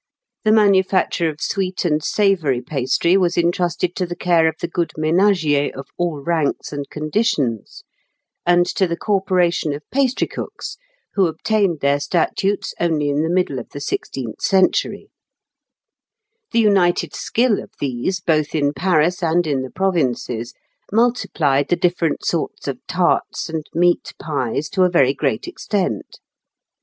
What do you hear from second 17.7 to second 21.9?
these, both in Paris and in the provinces, multiplied the